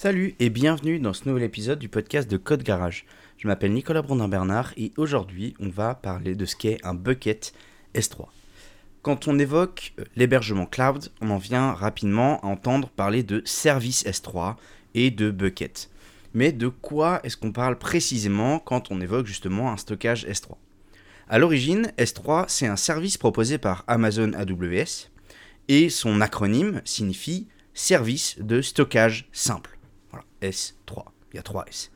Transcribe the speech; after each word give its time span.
Salut 0.00 0.36
et 0.38 0.48
bienvenue 0.48 1.00
dans 1.00 1.12
ce 1.12 1.28
nouvel 1.28 1.42
épisode 1.42 1.80
du 1.80 1.88
podcast 1.88 2.30
de 2.30 2.36
Code 2.36 2.62
Garage. 2.62 3.04
Je 3.36 3.48
m'appelle 3.48 3.72
Nicolas 3.72 4.00
Brandin-Bernard 4.00 4.72
et 4.76 4.92
aujourd'hui 4.96 5.54
on 5.58 5.70
va 5.70 5.96
parler 5.96 6.36
de 6.36 6.44
ce 6.44 6.54
qu'est 6.54 6.78
un 6.84 6.94
bucket 6.94 7.52
S3. 7.96 8.26
Quand 9.02 9.26
on 9.26 9.40
évoque 9.40 9.94
euh, 9.98 10.04
l'hébergement 10.14 10.66
cloud, 10.66 11.08
on 11.20 11.30
en 11.30 11.38
vient 11.38 11.72
rapidement 11.72 12.40
à 12.42 12.46
entendre 12.46 12.90
parler 12.90 13.24
de 13.24 13.42
service 13.44 14.04
S3 14.04 14.54
et 14.94 15.10
de 15.10 15.32
bucket. 15.32 15.90
Mais 16.32 16.52
de 16.52 16.68
quoi 16.68 17.18
est-ce 17.24 17.36
qu'on 17.36 17.50
parle 17.50 17.76
précisément 17.76 18.60
quand 18.60 18.92
on 18.92 19.00
évoque 19.00 19.26
justement 19.26 19.72
un 19.72 19.76
stockage 19.78 20.26
S3 20.26 20.52
À 21.28 21.40
l'origine, 21.40 21.92
S3 21.98 22.44
c'est 22.46 22.68
un 22.68 22.76
service 22.76 23.18
proposé 23.18 23.58
par 23.58 23.82
Amazon 23.88 24.32
AWS 24.34 25.10
et 25.66 25.90
son 25.90 26.20
acronyme 26.20 26.82
signifie 26.84 27.48
service 27.74 28.36
de 28.38 28.62
stockage 28.62 29.28
simple. 29.32 29.77
Voilà, 30.18 30.52
S3. 30.52 31.04
Il 31.32 31.36
y 31.36 31.38
a 31.38 31.42
3 31.42 31.64
S. 31.68 31.90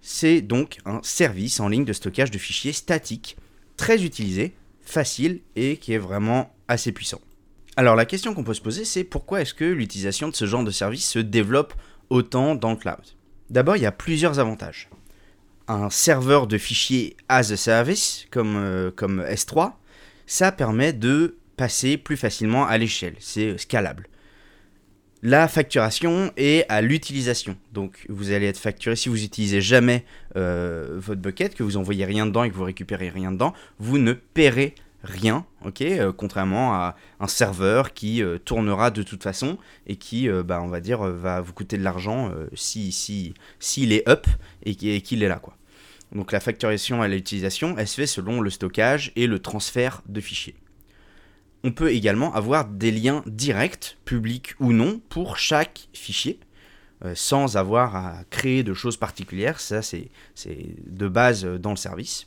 C'est 0.00 0.40
donc 0.40 0.78
un 0.86 1.00
service 1.02 1.60
en 1.60 1.68
ligne 1.68 1.84
de 1.84 1.92
stockage 1.92 2.30
de 2.30 2.38
fichiers 2.38 2.72
statiques, 2.72 3.36
très 3.76 4.02
utilisé, 4.02 4.54
facile 4.82 5.40
et 5.56 5.76
qui 5.76 5.92
est 5.92 5.98
vraiment 5.98 6.54
assez 6.68 6.92
puissant. 6.92 7.20
Alors 7.76 7.96
la 7.96 8.04
question 8.04 8.34
qu'on 8.34 8.44
peut 8.44 8.54
se 8.54 8.60
poser, 8.60 8.84
c'est 8.84 9.04
pourquoi 9.04 9.42
est-ce 9.42 9.54
que 9.54 9.64
l'utilisation 9.64 10.28
de 10.28 10.34
ce 10.34 10.46
genre 10.46 10.64
de 10.64 10.70
service 10.70 11.08
se 11.08 11.18
développe 11.18 11.74
autant 12.08 12.54
dans 12.54 12.70
le 12.70 12.76
cloud? 12.76 13.04
D'abord, 13.50 13.76
il 13.76 13.82
y 13.82 13.86
a 13.86 13.92
plusieurs 13.92 14.38
avantages. 14.38 14.88
Un 15.68 15.90
serveur 15.90 16.46
de 16.46 16.58
fichiers 16.58 17.16
as 17.28 17.52
a 17.52 17.56
service, 17.56 18.26
comme, 18.30 18.56
euh, 18.56 18.90
comme 18.90 19.22
S3, 19.22 19.72
ça 20.26 20.50
permet 20.50 20.92
de 20.92 21.36
passer 21.56 21.96
plus 21.96 22.16
facilement 22.16 22.66
à 22.66 22.78
l'échelle, 22.78 23.14
c'est 23.18 23.58
scalable 23.58 24.09
la 25.22 25.48
facturation 25.48 26.32
est 26.36 26.64
à 26.68 26.80
l'utilisation. 26.80 27.56
Donc 27.72 28.06
vous 28.08 28.32
allez 28.32 28.46
être 28.46 28.58
facturé 28.58 28.96
si 28.96 29.08
vous 29.08 29.22
utilisez 29.22 29.60
jamais 29.60 30.04
euh, 30.36 30.96
votre 30.96 31.20
bucket, 31.20 31.54
que 31.54 31.62
vous 31.62 31.76
envoyez 31.76 32.04
rien 32.04 32.26
dedans 32.26 32.44
et 32.44 32.50
que 32.50 32.54
vous 32.54 32.64
récupérez 32.64 33.10
rien 33.10 33.32
dedans, 33.32 33.52
vous 33.78 33.98
ne 33.98 34.12
paierez 34.12 34.74
rien, 35.02 35.46
euh, 35.80 36.12
Contrairement 36.12 36.74
à 36.74 36.96
un 37.20 37.28
serveur 37.28 37.92
qui 37.92 38.22
euh, 38.22 38.38
tournera 38.38 38.90
de 38.90 39.02
toute 39.02 39.22
façon 39.22 39.58
et 39.86 39.96
qui, 39.96 40.28
bah, 40.28 40.60
on 40.62 40.68
va 40.68 40.80
dire, 40.80 41.00
va 41.00 41.40
vous 41.40 41.52
coûter 41.52 41.76
de 41.76 41.82
l'argent 41.82 42.32
si 42.54 42.92
si 42.92 43.34
s'il 43.58 43.92
est 43.92 44.08
up 44.08 44.26
et 44.64 44.74
qu'il 44.74 45.22
est 45.22 45.28
là. 45.28 45.40
Donc 46.12 46.32
la 46.32 46.40
facturation 46.40 47.02
à 47.02 47.08
l'utilisation, 47.08 47.76
elle 47.78 47.86
se 47.86 47.94
fait 47.94 48.06
selon 48.06 48.40
le 48.40 48.50
stockage 48.50 49.12
et 49.16 49.26
le 49.26 49.38
transfert 49.38 50.02
de 50.08 50.20
fichiers. 50.20 50.56
On 51.62 51.72
peut 51.72 51.92
également 51.92 52.34
avoir 52.34 52.66
des 52.66 52.90
liens 52.90 53.22
directs, 53.26 53.98
publics 54.04 54.54
ou 54.60 54.72
non, 54.72 55.00
pour 55.10 55.36
chaque 55.36 55.88
fichier, 55.92 56.38
euh, 57.04 57.12
sans 57.14 57.56
avoir 57.56 57.96
à 57.96 58.24
créer 58.30 58.62
de 58.62 58.72
choses 58.72 58.96
particulières. 58.96 59.60
Ça, 59.60 59.82
c'est 59.82 60.08
de 60.86 61.08
base 61.08 61.44
euh, 61.44 61.58
dans 61.58 61.70
le 61.70 61.76
service. 61.76 62.26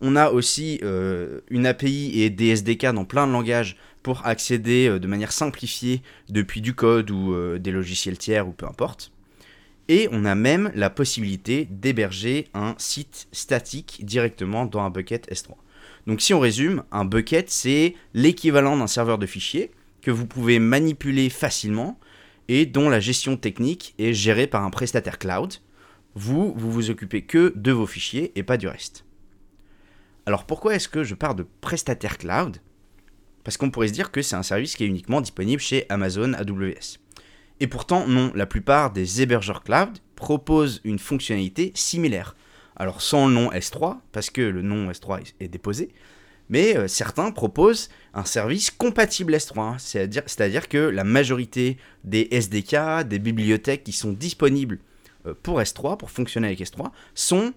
On 0.00 0.14
a 0.16 0.30
aussi 0.30 0.80
euh, 0.82 1.40
une 1.50 1.66
API 1.66 2.22
et 2.22 2.30
des 2.30 2.48
SDK 2.48 2.86
dans 2.92 3.04
plein 3.04 3.26
de 3.26 3.32
langages 3.32 3.76
pour 4.02 4.26
accéder 4.26 4.98
de 4.98 5.06
manière 5.06 5.30
simplifiée 5.30 6.02
depuis 6.30 6.62
du 6.62 6.72
code 6.72 7.10
ou 7.10 7.58
des 7.58 7.70
logiciels 7.70 8.16
tiers 8.16 8.48
ou 8.48 8.52
peu 8.52 8.64
importe. 8.64 9.12
Et 9.88 10.08
on 10.12 10.24
a 10.24 10.34
même 10.34 10.70
la 10.74 10.90
possibilité 10.90 11.66
d'héberger 11.70 12.48
un 12.54 12.74
site 12.78 13.28
statique 13.32 14.04
directement 14.04 14.66
dans 14.66 14.80
un 14.80 14.90
bucket 14.90 15.28
S3. 15.30 15.54
Donc 16.06 16.20
si 16.20 16.32
on 16.32 16.40
résume, 16.40 16.84
un 16.92 17.04
bucket, 17.04 17.50
c'est 17.50 17.94
l'équivalent 18.14 18.76
d'un 18.76 18.86
serveur 18.86 19.18
de 19.18 19.26
fichiers 19.26 19.70
que 20.00 20.10
vous 20.10 20.26
pouvez 20.26 20.58
manipuler 20.58 21.28
facilement 21.28 21.98
et 22.48 22.66
dont 22.66 22.88
la 22.88 23.00
gestion 23.00 23.36
technique 23.36 23.94
est 23.98 24.12
gérée 24.12 24.46
par 24.46 24.64
un 24.64 24.70
prestataire 24.70 25.18
cloud. 25.18 25.54
Vous, 26.14 26.52
vous 26.56 26.70
vous 26.70 26.90
occupez 26.90 27.22
que 27.22 27.52
de 27.56 27.72
vos 27.72 27.86
fichiers 27.86 28.32
et 28.34 28.42
pas 28.42 28.56
du 28.56 28.66
reste. 28.66 29.04
Alors 30.26 30.46
pourquoi 30.46 30.74
est-ce 30.74 30.88
que 30.88 31.02
je 31.02 31.14
parle 31.14 31.36
de 31.36 31.46
prestataire 31.60 32.18
cloud? 32.18 32.58
Parce 33.42 33.56
qu'on 33.56 33.70
pourrait 33.70 33.88
se 33.88 33.92
dire 33.92 34.10
que 34.10 34.22
c'est 34.22 34.36
un 34.36 34.42
service 34.42 34.76
qui 34.76 34.84
est 34.84 34.88
uniquement 34.88 35.20
disponible 35.20 35.60
chez 35.60 35.86
Amazon 35.88 36.34
AWS. 36.34 36.99
Et 37.60 37.66
pourtant, 37.66 38.06
non, 38.06 38.32
la 38.34 38.46
plupart 38.46 38.90
des 38.90 39.22
hébergeurs 39.22 39.62
cloud 39.62 39.98
proposent 40.16 40.80
une 40.84 40.98
fonctionnalité 40.98 41.72
similaire 41.74 42.34
alors 42.80 43.02
sans 43.02 43.28
le 43.28 43.34
nom 43.34 43.50
S3, 43.50 43.98
parce 44.10 44.30
que 44.30 44.40
le 44.40 44.62
nom 44.62 44.90
S3 44.90 45.34
est 45.38 45.48
déposé, 45.48 45.90
mais 46.48 46.78
euh, 46.78 46.88
certains 46.88 47.30
proposent 47.30 47.90
un 48.14 48.24
service 48.24 48.70
compatible 48.70 49.34
S3, 49.34 49.78
c'est-à-dire 49.78 50.66
que 50.66 50.78
la 50.78 51.04
majorité 51.04 51.76
des 52.04 52.28
SDK, 52.30 53.06
des 53.06 53.18
bibliothèques 53.18 53.84
qui 53.84 53.92
sont 53.92 54.12
disponibles 54.12 54.78
euh, 55.26 55.34
pour 55.42 55.60
S3, 55.60 55.98
pour 55.98 56.10
fonctionner 56.10 56.46
avec 56.46 56.60
S3, 56.60 56.90
sont, 57.14 57.52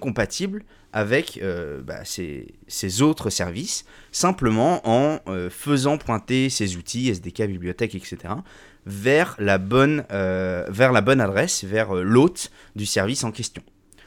compatibles 0.00 0.64
avec 0.94 1.38
euh, 1.42 1.82
bah, 1.82 2.06
ces, 2.06 3.02
autres 3.02 3.28
services, 3.28 3.84
simplement 4.12 4.80
en 4.88 5.18
faisant 5.50 5.98
pointer 5.98 6.48
ces 6.48 6.78
outils, 6.78 7.10
SDK, 7.10 7.42
bibliothèques, 7.48 7.94
etc., 7.94 8.16
vers 8.86 9.34
la 9.38 9.58
bonne, 9.58 10.04
vers 10.10 10.92
la 10.92 11.00
bonne 11.00 11.20
adresse, 11.20 11.64
vers 11.64 11.94
l'hôte 11.94 12.50
du 12.76 12.86
service 12.86 13.24
en 13.24 13.32
question. 13.32 13.62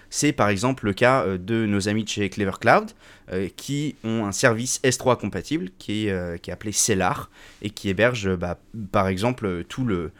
C'est 0.09 0.33
par 0.33 0.49
exemple 0.49 0.85
le 0.85 0.93
cas 0.93 1.23
euh, 1.23 1.37
de 1.37 1.65
nos 1.65 1.87
amis 1.87 2.05
chez 2.07 2.29
Clever 2.29 2.57
Cloud 2.59 2.91
euh, 3.31 3.47
qui 3.55 3.95
ont 4.03 4.25
un 4.25 4.31
service 4.31 4.79
S3 4.83 5.19
compatible 5.19 5.69
qui 5.77 6.07
est, 6.07 6.11
euh, 6.11 6.37
appelé 6.47 6.71
Cellar 6.71 7.29
et 7.61 7.69
qui 7.69 7.89
héberge 7.89 8.35
bah, 8.35 8.59
par 8.91 9.07
exemple 9.07 9.63
tout 9.65 9.85
le, 9.85 10.11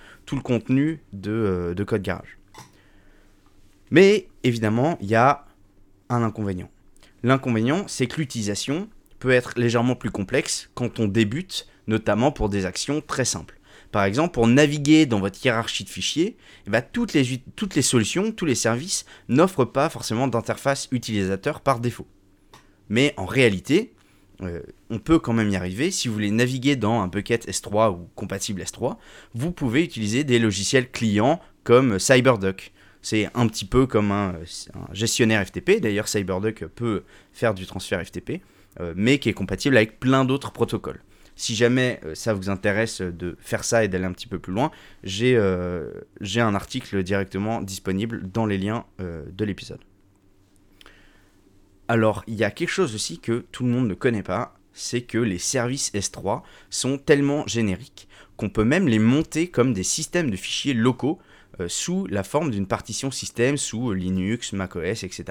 contenu 0.44 1.00
de 1.12 1.84
Code 1.88 2.04
Garage. 2.04 2.38
Mais 3.90 4.28
évidemment, 4.44 5.00
il 5.02 5.08
y 5.08 5.16
a 5.16 5.46
un 6.10 6.22
inconvénient. 6.22 6.70
L'inconvénient, 7.24 7.86
c'est 7.88 8.06
que 8.06 8.18
l'utilisation 8.18 8.88
peut 9.18 9.32
être 9.32 9.58
légèrement 9.58 9.96
plus 9.96 10.12
complexe 10.12 10.70
quand 10.76 11.00
on 11.00 11.08
débute, 11.08 11.68
notamment 11.88 12.32
pour 12.32 12.50
des 12.50 12.68
actions 12.68 13.02
très 13.02 13.26
simples. 13.26 13.59
Par 13.92 14.04
exemple, 14.04 14.34
pour 14.34 14.48
naviguer 14.48 15.06
dans 15.06 15.20
votre 15.20 15.44
hiérarchie 15.44 15.84
de 15.84 15.90
fichiers, 15.90 16.38
eh 16.68 16.70
ben, 16.70 16.82
toutes, 16.82 17.14
les, 17.14 17.82
solutions, 17.82 18.32
tous 18.32 18.46
les 18.46 18.56
services 18.56 19.06
n'offrent 19.30 19.66
pas 19.66 19.90
forcément 19.90 20.28
d'interface 20.28 20.88
utilisateur 20.92 21.62
par 21.62 21.80
défaut. 21.80 22.08
Mais 22.90 23.14
en 23.18 23.26
réalité, 23.26 23.94
euh, 24.42 24.62
on 24.90 25.00
peut 25.00 25.18
quand 25.18 25.34
même 25.34 25.50
y 25.50 25.56
arriver. 25.56 25.90
Si 25.90 26.08
vous 26.08 26.14
voulez 26.14 26.32
naviguer 26.32 26.76
dans 26.76 27.02
un 27.02 27.08
bucket 27.08 27.48
S3 27.48 27.92
ou 27.92 28.10
compatible 28.16 28.62
S3, 28.62 28.98
vous 29.34 29.52
pouvez 29.52 29.84
utiliser 29.84 30.24
des 30.24 30.38
logiciels 30.38 30.90
clients 30.90 31.40
comme 31.64 31.98
CyberDuck. 31.98 32.72
C'est 33.02 33.30
un 33.34 33.48
petit 33.48 33.66
peu 33.66 33.88
comme 33.88 34.12
un, 34.12 34.36
gestionnaire 34.92 35.46
FTP. 35.46 35.80
D'ailleurs, 35.82 36.08
CyberDuck 36.08 36.66
peut 36.66 37.04
faire 37.32 37.54
du 37.54 37.66
transfert 37.66 38.06
FTP, 38.06 38.42
euh, 38.80 38.94
mais 38.96 39.20
qui 39.20 39.30
est 39.30 39.34
compatible 39.34 39.78
avec 39.78 40.00
plein 40.00 40.26
d'autres 40.26 40.52
protocoles. 40.52 41.02
Si 41.40 41.56
jamais 41.56 42.02
euh, 42.04 42.16
ça 42.16 42.34
vous 42.34 42.50
intéresse 42.50 43.00
de 43.00 43.38
faire 43.40 43.64
ça 43.64 43.86
et 43.86 43.88
d'aller 43.88 44.04
un 44.04 44.12
petit 44.12 44.28
peu 44.28 44.40
plus 44.40 44.52
loin, 44.52 44.72
j'ai 45.06 45.38
euh, 45.38 45.90
un 46.36 46.54
article 46.54 47.02
directement 47.02 47.62
disponible 47.62 48.30
dans 48.30 48.46
les 48.46 48.58
liens 48.58 48.86
euh, 49.00 49.24
de 49.32 49.46
l'épisode. 49.46 49.80
Alors, 51.88 52.26
il 52.28 52.34
y 52.34 52.44
a 52.44 52.52
quelque 52.52 52.68
chose 52.70 52.94
aussi 52.94 53.20
que 53.20 53.46
tout 53.54 53.64
le 53.64 53.70
monde 53.70 53.88
ne 53.88 53.94
connaît 53.94 54.22
pas, 54.22 54.54
c'est 54.74 55.04
que 55.04 55.18
les 55.18 55.38
services 55.38 55.94
S3 55.94 56.42
sont 56.70 56.98
tellement 56.98 57.48
génériques 57.48 58.10
qu'on 58.36 58.50
peut 58.50 58.66
même 58.66 58.90
les 58.90 59.00
monter 59.00 59.48
comme 59.48 59.74
des 59.74 59.84
systèmes 59.84 60.32
de 60.32 60.36
fichiers 60.36 60.74
locaux 60.74 61.20
sous 61.68 62.06
la 62.08 62.24
forme 62.24 62.52
d'une 62.52 62.68
partition 62.68 63.12
système 63.12 63.56
sous 63.56 63.94
Linux, 63.94 64.52
macOS, 64.52 65.04
etc. 65.04 65.24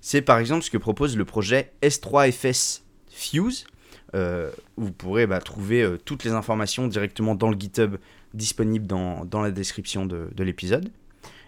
C'est 0.00 0.22
par 0.22 0.38
exemple 0.38 0.64
ce 0.64 0.70
que 0.70 0.78
propose 0.78 1.16
le 1.16 1.24
projet 1.24 1.72
S3FS 1.80 2.82
Fuse, 3.08 3.66
vous 4.14 4.92
pourrez 4.92 5.26
bah, 5.26 5.40
trouver 5.40 5.82
euh, 5.82 5.98
toutes 6.04 6.24
les 6.24 6.32
informations 6.32 6.86
directement 6.86 7.34
dans 7.34 7.50
le 7.50 7.58
GitHub 7.58 7.96
disponible 8.34 8.86
dans, 8.86 9.42
la 9.42 9.50
description 9.50 10.06
de, 10.06 10.42
l'épisode. 10.42 10.90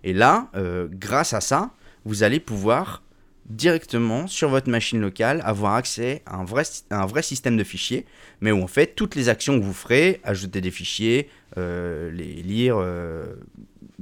Et 0.03 0.12
là, 0.12 0.49
euh, 0.55 0.88
grâce 0.91 1.33
à 1.33 1.41
ça, 1.41 1.71
vous 2.05 2.23
allez 2.23 2.41
pouvoir 2.41 3.03
directement 3.47 4.27
sur 4.27 4.49
votre 4.49 4.71
machine 4.71 5.00
locale 5.00 5.43
avoir 5.44 5.75
accès 5.75 6.23
à 6.25 6.37
un 6.37 6.44
vrai, 6.44 6.62
un 6.91 7.06
vrai 7.06 7.23
système 7.23 7.56
de 7.59 7.65
fichiers, 7.65 8.06
mais 8.41 8.53
où 8.53 8.62
en 8.62 8.67
fait 8.67 8.94
toutes 8.94 9.15
les 9.15 9.29
actions 9.29 9.59
que 9.59 9.65
vous 9.65 9.75
ferez, 9.75 10.21
ajouter 10.25 10.62
des 10.62 10.71
fichiers, 10.71 11.29
les 11.56 12.43
lire, 12.43 12.83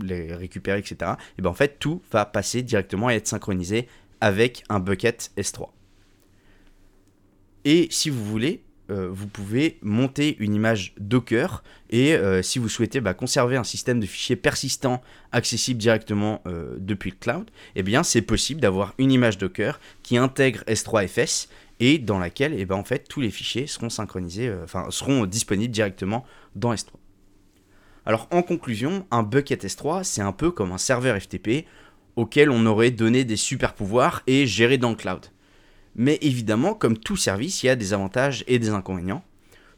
les 0.01 0.33
récupérer, 0.33 0.79
etc., 0.79 1.13
et 1.39 1.43
bien 1.43 1.51
en 1.51 1.55
fait 1.55 1.79
tout 1.81 2.03
va 2.13 2.25
passer 2.25 2.63
directement 2.63 3.11
et 3.11 3.15
être 3.15 3.27
synchronisé 3.27 3.89
avec 4.21 4.63
un 4.69 4.79
bucket 4.79 5.33
S3. 5.37 5.71
Et 7.65 7.89
si 7.91 8.11
vous 8.11 8.25
voulez, 8.25 8.63
euh, 8.91 9.09
vous 9.11 9.29
pouvez 9.29 9.79
monter 9.81 10.37
une 10.41 10.55
image 10.55 10.93
Docker 10.99 11.63
et 11.91 12.15
euh, 12.15 12.43
si 12.43 12.59
vous 12.59 12.69
souhaitez 12.69 13.01
bah, 13.01 13.15
conserver 13.15 13.57
un 13.57 13.65
système 13.65 14.01
de 14.01 14.07
fichiers 14.07 14.37
persistant 14.37 15.01
accessible 15.31 15.79
directement 15.79 16.43
euh, 16.47 16.75
depuis 16.79 17.11
le 17.11 17.17
cloud, 17.17 17.49
eh 17.77 17.83
bien 17.83 18.03
c'est 18.03 18.23
possible 18.23 18.61
d'avoir 18.61 18.95
une 18.99 19.13
image 19.13 19.39
Docker 19.39 19.81
qui 20.03 20.17
intègre 20.17 20.63
S3FS 20.65 21.49
et 21.79 21.99
dans 21.99 22.19
laquelle 22.19 22.55
eh 22.59 22.67
ben, 22.67 22.75
en 22.75 22.85
fait 22.85 23.07
tous 23.09 23.21
les 23.21 23.31
fichiers 23.31 23.67
seront 23.69 23.89
synchronisés, 23.89 24.53
seront 24.91 25.27
disponibles 25.27 25.73
directement 25.73 26.27
dans 26.57 26.75
S3. 26.75 26.91
Alors 28.05 28.27
en 28.33 28.43
conclusion, 28.43 29.07
un 29.13 29.23
bucket 29.23 29.65
S3, 29.65 30.03
c'est 30.03 30.23
un 30.23 30.33
peu 30.33 30.51
comme 30.51 30.73
un 30.73 30.79
serveur 30.79 31.21
FTP 31.21 31.67
auquel 32.17 32.51
on 32.51 32.67
aurait 32.67 32.91
donné 32.91 33.25
des 33.25 33.37
super 33.37 33.75
pouvoirs 33.75 34.23
et 34.27 34.47
géré 34.47 34.77
dans 34.77 34.91
le 34.91 34.97
cloud. 34.97 35.27
Mais 35.97 36.19
évidemment, 36.23 36.75
comme 36.75 36.97
tout 36.97 37.17
service, 37.17 37.63
il 37.63 37.67
y 37.67 37.71
a 37.71 37.77
des 37.77 37.93
avantages 37.93 38.45
et 38.47 38.59
des 38.59 38.71
inconvénients. 38.71 39.25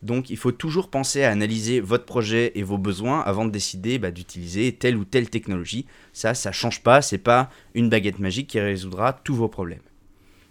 Donc 0.02 0.28
il 0.28 0.36
faut 0.36 0.52
toujours 0.52 0.90
penser 0.90 1.24
à 1.24 1.30
analyser 1.30 1.80
votre 1.80 2.04
projet 2.04 2.52
et 2.54 2.62
vos 2.62 2.76
besoins 2.76 3.20
avant 3.20 3.46
de 3.46 3.50
décider 3.50 3.98
bah, 3.98 4.10
d'utiliser 4.10 4.72
telle 4.72 4.96
ou 4.96 5.04
telle 5.04 5.30
technologie. 5.30 5.86
Ça, 6.12 6.34
ça 6.34 6.52
change 6.52 6.82
pas, 6.82 7.00
c'est 7.00 7.18
pas 7.18 7.50
une 7.74 7.88
baguette 7.88 8.18
magique 8.18 8.48
qui 8.48 8.60
résoudra 8.60 9.14
tous 9.14 9.34
vos 9.34 9.48
problèmes. 9.48 9.80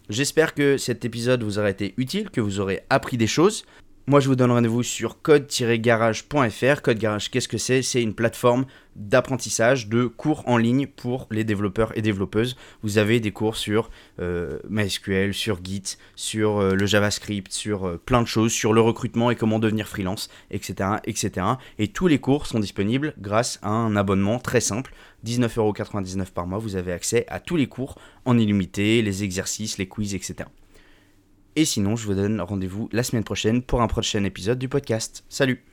J'espère 0.10 0.56
que 0.56 0.78
cet 0.78 1.06
épisode 1.06 1.44
vous 1.44 1.60
aura 1.60 1.70
été 1.70 1.94
utile, 1.98 2.30
que 2.30 2.42
vous 2.42 2.60
aurez 2.60 2.82
appris 2.90 3.16
des 3.16 3.28
choses. 3.28 3.64
Moi, 4.06 4.20
je 4.20 4.28
vous 4.28 4.36
donne 4.36 4.52
rendez-vous 4.52 4.84
sur 4.84 5.22
code-garage.fr. 5.22 6.82
Code 6.82 6.98
Garage, 6.98 7.32
qu'est-ce 7.32 7.48
que 7.48 7.58
c'est? 7.58 7.82
C'est 7.82 8.04
une 8.04 8.14
plateforme 8.14 8.66
d'apprentissage 8.98 9.88
de 9.88 10.08
cours 10.08 10.44
en 10.46 10.58
ligne 10.58 10.88
pour 10.88 11.26
les 11.32 11.46
développeurs 11.46 11.98
et 11.98 12.02
développeuses. 12.02 12.58
Vous 12.82 12.98
avez 12.98 13.22
des 13.22 13.32
cours 13.32 13.56
sur 13.56 13.90
euh, 14.20 14.60
MySQL, 14.70 15.34
sur 15.34 15.64
Git, 15.64 15.98
sur 16.18 16.58
euh, 16.58 16.76
le 16.76 16.86
JavaScript, 16.86 17.54
sur 17.54 17.88
euh, 17.88 17.98
plein 17.98 18.22
de 18.22 18.28
choses, 18.28 18.52
sur 18.52 18.74
le 18.74 18.82
recrutement 18.82 19.32
et 19.32 19.38
comment 19.38 19.58
devenir 19.58 19.88
freelance, 19.88 20.30
etc., 20.52 20.98
etc. 21.06 21.48
Et 21.80 21.88
tous 21.88 22.08
les 22.08 22.20
cours 22.20 22.46
sont 22.46 22.60
disponibles 22.60 23.14
grâce 23.20 23.58
à 23.62 23.70
un 23.70 23.96
abonnement 23.96 24.38
très 24.38 24.60
simple. 24.60 24.94
19,99€ 25.26 26.30
par 26.32 26.46
mois, 26.46 26.60
vous 26.60 26.76
avez 26.76 26.92
accès 26.92 27.26
à 27.30 27.40
tous 27.40 27.56
les 27.56 27.68
cours 27.68 27.98
en 28.26 28.38
illimité, 28.38 29.02
les 29.02 29.24
exercices, 29.24 29.78
les 29.78 29.88
quiz, 29.88 30.14
etc. 30.14 30.50
Et 31.56 31.66
sinon, 31.66 31.96
je 31.96 32.08
vous 32.08 32.16
donne 32.16 32.42
rendez-vous 32.42 32.90
la 32.92 33.04
semaine 33.04 33.24
prochaine 33.24 33.62
pour 33.62 33.82
un 33.82 33.88
prochain 33.88 34.24
épisode 34.24 34.60
du 34.60 34.70
podcast. 34.70 35.24
Salut 35.30 35.64